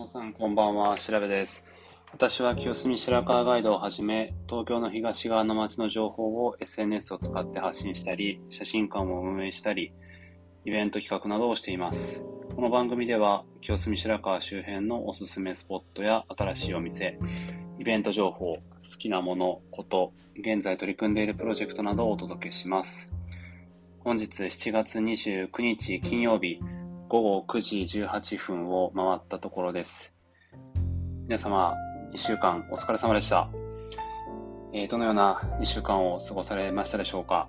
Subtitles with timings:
[0.00, 1.68] 皆さんこんばんは、調べです。
[2.10, 9.92] 私は清澄白河ガイドをはじめ、東京の東側の街の情報を SNS を使って発信したり、写真館を運営したり、
[10.64, 12.22] イベント企画などをしています。
[12.56, 17.18] この番組では、清澄白河周辺のおすすめスポットや新しいお店、
[17.78, 18.62] イベント情報、好
[18.98, 23.12] きなもの、こと、現在取り組んでいるプロジェクトなどをお届けします。
[23.98, 26.58] 本日7月29日金曜日、
[27.10, 30.14] 午後9時18分を回ったところです。
[31.26, 31.74] 皆様、
[32.14, 33.48] 1週間お疲れ様でした。
[34.72, 37.48] えー、どのような1週間を過ごされましたでしょうか？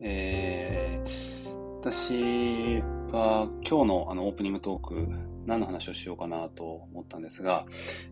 [0.00, 1.48] えー、
[1.80, 5.08] 私は今日のあのオープニングトーク、
[5.46, 7.64] 何の話をしようかなと思ったんですが、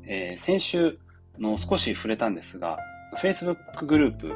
[0.06, 0.98] えー、先週
[1.38, 2.78] の少し触れたんですが、
[3.18, 4.30] Facebook グループ、え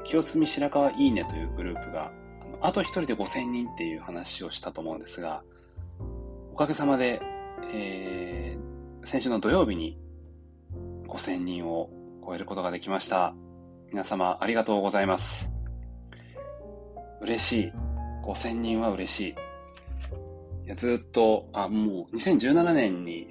[0.00, 2.10] ー、清澄白河いいねというグループが
[2.62, 5.42] あと一人で5000人っていう話をしたと思うんですが、
[6.52, 7.22] おかげさまで、
[7.72, 9.98] えー、先週の土曜日に
[11.08, 11.90] 5000人を
[12.24, 13.34] 超えることができました。
[13.90, 15.48] 皆様ありがとうございます。
[17.20, 17.72] 嬉しい。
[18.24, 19.34] 5000人は嬉しい。
[20.66, 23.26] いやずっと、あ、もう2017年に、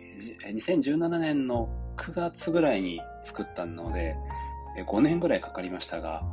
[0.45, 4.15] 2017年の9月ぐらいに作ったので、
[4.87, 6.23] 5年ぐらいかかりましたが、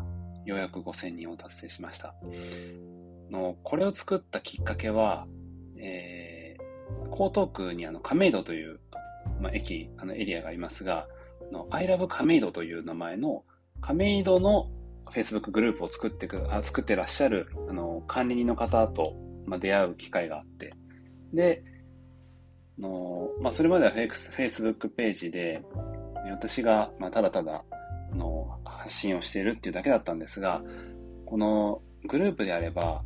[0.46, 2.14] ようやく5000人を達成しました。
[3.30, 5.26] のこれを作ったきっかけは、
[5.76, 8.80] えー、江東区にあの亀戸という、
[9.40, 11.08] まあ、駅、あのエリアがありますが、
[11.52, 13.44] の I love 亀戸という名前の
[13.80, 14.70] 亀戸の
[15.12, 19.14] Facebook グループを作ってくあ作ってらっしゃるあの管理人の方と、
[19.46, 20.74] まあ、出会う機会があって、
[21.32, 21.64] で、
[22.78, 25.62] のまあ、それまでは Facebook ページで、
[26.30, 27.64] 私が、まあ、ただただ
[28.86, 30.62] 発信をしているっていうだけだったんですが、
[31.26, 33.02] このグループであれば、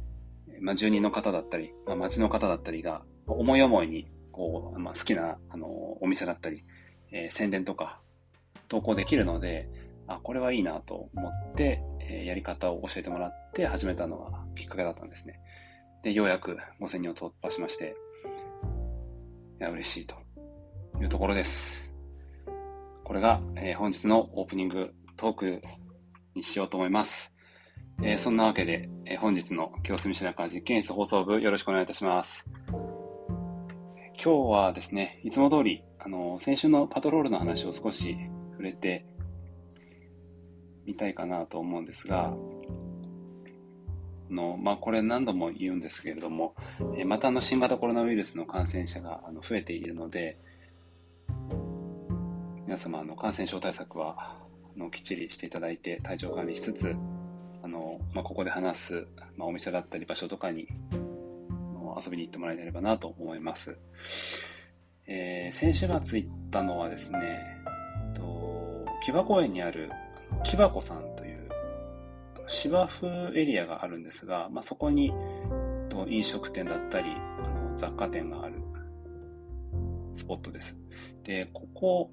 [0.60, 5.66] まあ、住人の方だったり、まあ、町の方だったりが、思い思いに、こう、まあ、好きな、あの、
[6.02, 6.62] お店だったり、
[7.12, 7.98] えー、宣伝とか、
[8.68, 9.70] 投稿できるので、
[10.06, 15.40] あ、これはいいなと思って、えー、やり方を教えてもらって始めたのがきっかけだったんですね。
[16.02, 17.96] で、ようやく5000人を突破しまして、
[19.60, 20.16] いや、嬉しいと
[21.00, 21.88] いうところです。
[23.04, 25.62] これが、えー、本日のオープニングトーク
[26.34, 27.30] にしようと思います。
[28.02, 32.46] えー、そんなわけで、えー、本日の清澄白河実験室放送部よろしくお願いいたします。
[34.16, 38.16] 今日はですね、いつも通り、あの、先週のパトロールの話を少し
[38.52, 39.04] 触れて
[40.86, 42.34] みたいかなと思うんですが、あ
[44.32, 46.54] の、まあ、これ何度も言うんですけれども、
[46.96, 50.38] えー、またあの新型コロナウイルスの感染者があの増えているので、
[52.64, 56.94] 皆様、あの、感染症対策は、の、きっちりしていただいて、体調管理しつつ、
[57.62, 60.68] あの、まあ、ここで話す、まあ、お店だったり場所とかに、
[62.02, 63.76] 遊びに行ってもらえればなと思います。
[65.06, 67.58] えー、先週末行ったのはですね、
[68.14, 69.90] と木場公園にある
[70.44, 71.50] 木箱さんという
[72.46, 75.12] 芝生エリアがあるんですが、まあ、そこに
[76.08, 78.54] 飲食店だったりあの雑貨店がある
[80.14, 80.78] スポットです。
[81.24, 82.10] で、ここ、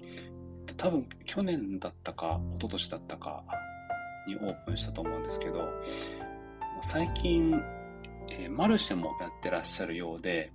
[0.76, 3.44] 多分去年だったか、一昨年だったか
[4.26, 5.68] にオープンしたと思うんですけど、
[6.82, 7.60] 最近、
[8.30, 10.52] えー、マルシェもやってらっしゃるようで、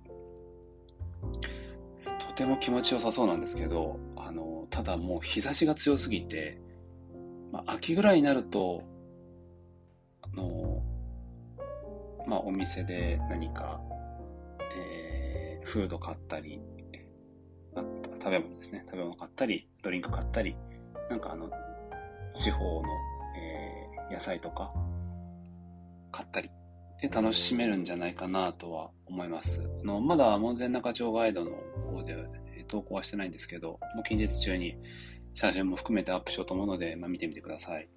[2.26, 6.58] とても気持ちよさそうなんですけど、あの、ただもう日差しが強すぎて、
[7.52, 8.82] まあ、秋ぐらいになると、
[10.22, 10.82] あの、
[12.26, 13.80] まあ、お店で何か、
[14.76, 16.60] えー、フード買ったり、
[18.24, 18.82] 食べ物ですね。
[18.86, 20.56] 食べ物買ったり、ドリンク買ったり、
[21.10, 21.50] なんかあの、
[22.32, 22.88] 地方の、
[23.36, 24.72] えー、野菜とか
[26.10, 26.50] 買ったり
[27.02, 29.68] で楽しめるんじゃないかなとは思います。
[29.82, 31.50] あのまだ門前仲町ガイドの
[31.92, 32.16] 方で、
[32.56, 34.78] えー、投稿はしてないんですけど、もう近日中に
[35.34, 37.88] 写真も含めてアップしようと思うので、まあ、見てみてください。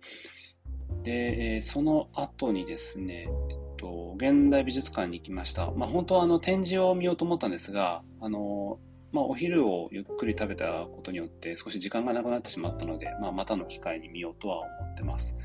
[1.03, 5.71] で、えー、その後にですね、えっと、現代美術館に行きました。
[5.71, 8.79] まあ、本当はあの展示を見ようと思ったんですが、あの、
[9.11, 15.35] まあ、お昼をゆっくり食べたことによって少し時間がなくなってしまったので、まあ、またの機会に見ようとは思ってます。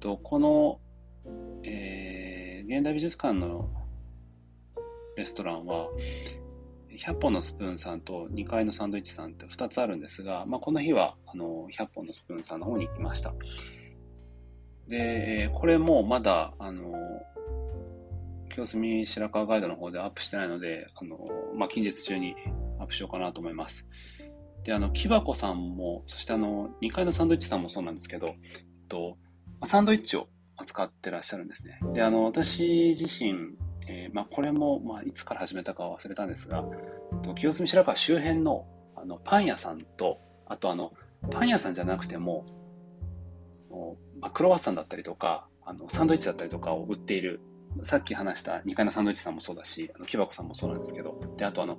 [0.00, 0.80] とこの、
[1.64, 3.68] えー、現代美術館の
[5.16, 5.88] レストランは、
[6.96, 13.34] 100本のスプーンさんと2階のサンドイッチさんって2つあるんですが、まあ、この日はあの100本のスプーンさんの方に行きました。
[14.88, 16.92] で、これもまだ、あの、
[18.54, 21.18] 清澄白河ガイドの方でアップしてないので、あの、
[21.56, 22.36] まあ、近日中に
[22.78, 23.84] アップしようかなと思います。
[24.62, 28.34] で、あの、木箱さんも、そしてあの、2階のサンドイッチさんもそうなんですけど、えっ
[28.88, 29.18] と、
[29.64, 31.80] サンドイッチを扱ってらっしゃるんですね。
[31.94, 33.56] で、あの、私自身、
[33.88, 36.64] えー、まあ、これも、まあ、いつから始めたか忘れたんですが、
[37.34, 40.92] 清澄白河周辺のあのパン屋さんと、あとあの、
[41.30, 42.46] パン屋さんじゃなくても、
[44.20, 47.40] まあ、クロワッサンだったりとか、あのサンドイッチだったりとかを売っている、
[47.82, 51.78] さっき話した2階のサンドイッチさんもそうだし、あの木箱さんもそうなんですけど、で、あとあの、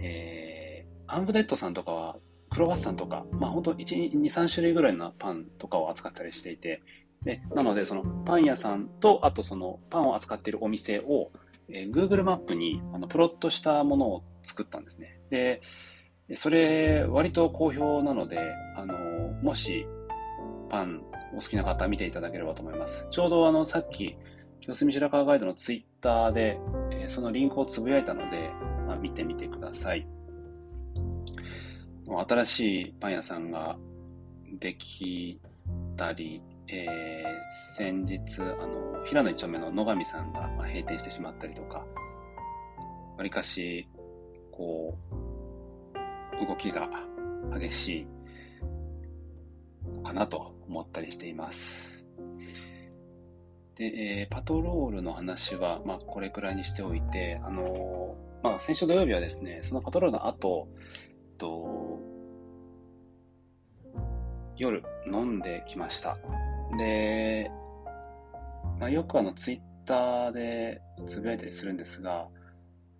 [0.00, 2.16] えー、アンブデッドさんとかは、
[2.50, 6.82] クロワッサンとか、まあ本当1、2、3種類ぐらいのパンとかを扱ったりしていて、
[7.22, 11.30] で、なのでそのパン屋さんと、あとそのパンを扱っているお店を、
[11.68, 15.18] えー、Google マップにあのプロットしたものを作ったんですね。
[15.30, 15.60] で、
[16.34, 18.38] それ割と好評なので、
[18.76, 18.96] あの、
[19.42, 19.86] もし
[20.68, 21.02] パン
[21.34, 23.06] お好きな方見ていただければと思います。
[23.10, 24.16] ちょうどあのさっき、
[24.64, 26.58] 清澄白河ガイドのツイッターで、
[26.90, 28.50] えー、そのリンクをつぶやいたので、
[28.86, 30.06] まあ、見てみてください。
[32.26, 33.76] 新しいパン屋さんが
[34.58, 35.38] でき
[35.98, 41.84] たり、えー、先日、あの、平野一丁目の野上さんが、まあ、閉店してしまったりとか、
[43.18, 43.86] わりかし、
[44.50, 44.96] こ
[46.42, 46.88] う、動きが
[47.52, 48.06] 激しい
[50.02, 51.93] かなと思ったりしています。
[53.76, 62.00] で、えー、パトロールの話は、まあ、これくらいにしておいて、あのー、まあ、先週土曜日はですね、そのパトロールの後、えっと、
[64.56, 64.82] 夜
[65.12, 66.16] 飲んできました。
[66.78, 67.50] で、
[68.78, 72.28] まあ、よくあのツイッターでつぶやいたりするんですが、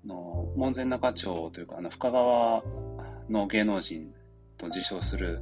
[0.06, 2.62] の門前仲町というかあの深川
[3.28, 4.12] の芸能人
[4.58, 5.40] と自称する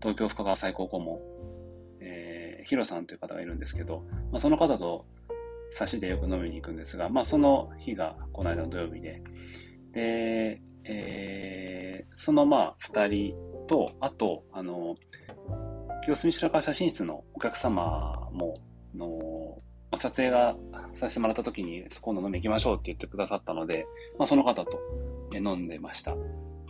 [0.00, 1.20] 東京深川最高顧問、
[2.62, 5.06] えー、ヒロさんという方がいるんですけど、まあ、その方と
[5.72, 9.22] 差しでよく飲みに行くんですが、まあ、その日がこの間の土曜日で、
[9.92, 13.34] で、えー、そのまあ二人
[13.66, 14.94] と、あと、あの、
[16.04, 18.58] 清澄白河写真室のお客様も、
[18.94, 19.62] の
[19.96, 20.56] 撮影が
[20.94, 23.86] させてもらった時に、今度飲み行きましょうって言ってくださったので、
[24.18, 24.80] まあ、その方と
[25.34, 26.12] 飲んでました。
[26.12, 26.16] い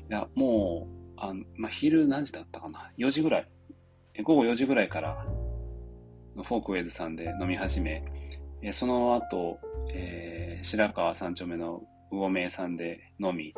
[0.08, 3.48] や、もう、あまあ、昼何時だったかな ?4 時ぐらい。
[4.22, 5.26] 午後4時ぐらいから、
[6.36, 8.04] フォークウェイズさんで飲み始め、
[8.72, 9.58] その後、
[9.92, 13.54] えー、白川三丁目の魚名さんで飲み、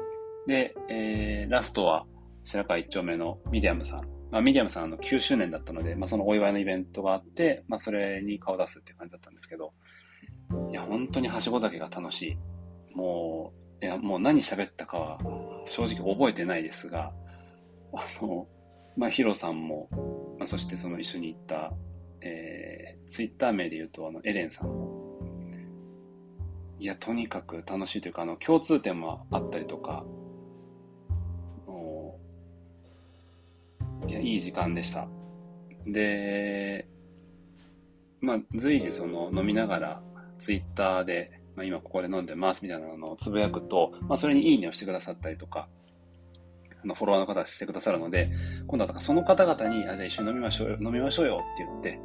[0.46, 2.06] で、えー、ラストは
[2.42, 9.74] 白川一丁目のミディアムさんまあ、ミディアムさんの9周年だったので、まあ、そのお祝いのイベントがあって、まあ、それに顔出すっていう感じだったんですけど、
[10.72, 12.22] いや、本当にはしご酒が楽し
[12.92, 12.96] い。
[12.96, 15.18] もう、いや、もう何喋ったかは
[15.66, 17.12] 正直覚えてないですが、
[17.92, 18.48] あの、
[18.96, 19.88] まあ、ヒロさんも、
[20.36, 21.72] まあ、そしてその一緒に行った、
[22.24, 24.70] えー、ツイッター名で言うと、あの、エレンさん、
[26.80, 30.04] いや、とにかく楽しいというか、あの、共通点もあったりとか、
[34.08, 35.08] いや、いい時間でした。
[35.86, 36.86] で、
[38.20, 40.02] まあ、随時その飲みながら、
[40.38, 45.68] ツイッターで、まあ、今ここで飲んでますみたいなのをつぶやくと、まあ、それにいいねをしてくださったりとか、
[46.82, 48.30] あの、フォロワーの方してくださるので、
[48.66, 52.00] 今度はその方々に、あ、じゃあ一緒に飲みましょうよ、飲みましょうよって言って、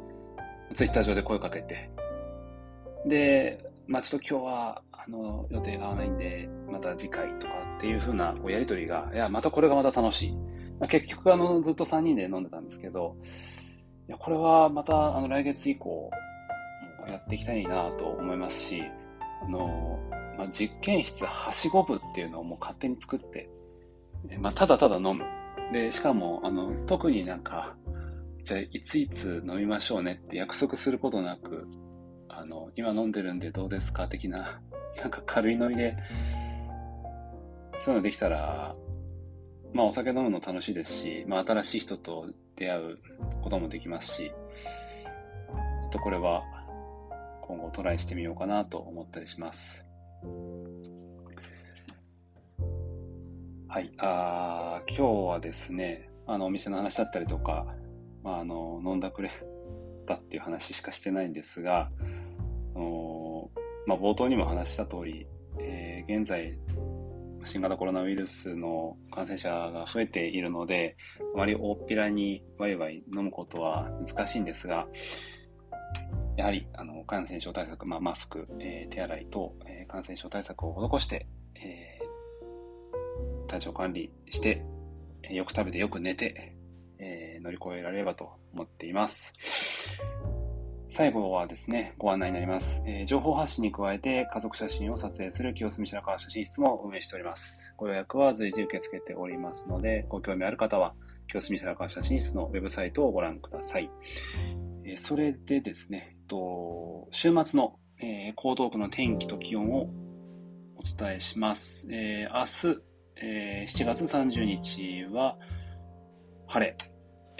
[0.74, 1.90] ツイッター上で声かけて、
[3.06, 10.32] で、まあちょっと今日は、あの、予定が合わないんで、また次回とかっていう風なやりとりが、いや、またこれがまた楽しい。
[10.78, 13.16] まあ、結局あのずっと3人で飲んでたんですけど、
[14.08, 16.10] いやこれはまたあの来月以降
[17.08, 18.82] やっていきたいなと思いますし、
[19.42, 19.98] あの
[20.38, 23.50] まあ、実験室はしご部っていうのをもう勝手に作って、
[24.38, 25.24] まあ、ただただ飲む。
[25.70, 27.76] で、しかも、あの、特になんか、
[28.42, 31.66] じゃあ、いついつ飲みましょうねって約束することなく、
[32.28, 34.08] あの、今飲んでるんでどうですか？
[34.08, 34.60] 的な、
[35.00, 35.96] なんか軽いノリで、
[37.80, 38.74] そういうのできたら、
[39.72, 42.98] まあお酒飲むの楽しいですし、まあ新しい人と出会う
[43.42, 44.32] こともできますし、
[45.82, 46.42] ちょっとこれは
[47.42, 49.84] 今後トライしてみようかなと思ったりします。
[53.68, 57.74] はい、あ今日はですね、あのお店の話だったりとか、
[58.22, 59.30] まあ、あの飲んだくれ
[60.06, 61.90] たっていう話しかしてないんですが、
[63.86, 65.26] まあ、冒頭にも話した通り、
[65.58, 66.56] えー、現在
[67.44, 70.96] 新型コロナウイルスの感染者が増えているので、
[71.34, 74.86] あまり大っぴらにワイワイ飲むことは難しいんですが、
[76.36, 84.64] やはりあの感染症対策、まあ、マスク、えー、手洗い等、えー、感染症対策を施して、えー、体調管理して、
[85.30, 86.54] よく食べてよく寝て、
[87.00, 89.32] え乗り越えられればと思っています。
[90.88, 92.82] 最後はですね、ご案内になります。
[92.86, 97.72] えー、情報発信に加えて家族写真を撮影する清澄白河写真室も運営しております。
[97.76, 100.94] ご予約は随時受け付けておりますので、ご興味ある方は
[101.28, 103.90] 清澄白河写真室のウェブサイトをご覧ください。
[104.84, 109.90] えー、それでですね、えっと週末のえー、江東区の天気と気温を
[110.76, 111.86] お伝えします。
[111.92, 112.82] えー、明日、
[113.16, 115.36] えー、7月30日は
[116.46, 116.76] 晴れ、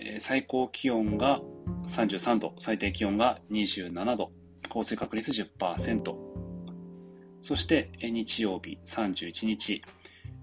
[0.03, 1.41] えー、最高気温が
[1.87, 4.33] 33度、最低気温が27度、
[4.69, 6.17] 降水確率10%。
[7.43, 9.83] そして、えー、日曜日31日、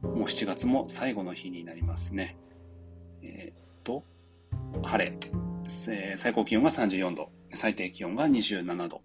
[0.03, 2.37] もう7月も最後の日になりますね。
[3.23, 4.03] えー、と、
[4.83, 5.17] 晴れ、
[5.89, 9.01] えー、最高気温が34度、最低気温が27度。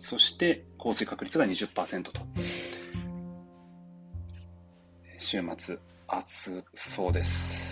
[0.00, 2.12] そして、降水確率が20%と。
[5.18, 7.67] 週末、暑そうです。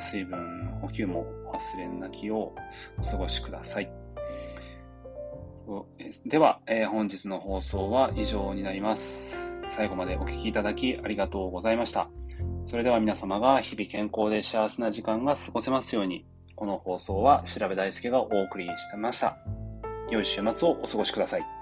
[0.00, 2.54] 水分補給も忘れなきを
[2.98, 3.92] お過ごしください。
[6.26, 9.36] では、えー、本日の放送は以上になります。
[9.68, 12.08] 最後までお聴きいただきありがとうございました。
[12.64, 16.26] それでは皆様が日々健康で幸せな時間が過ごせますように、
[16.56, 19.38] この放送は調べ大輔がお送りしてました。
[20.10, 21.59] 良い週末をお過ごしください。